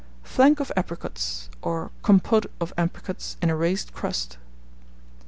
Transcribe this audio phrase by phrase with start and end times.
[0.23, 4.39] FLANC OF APRICOTS, or Compote of Apricots in a Raised Crust.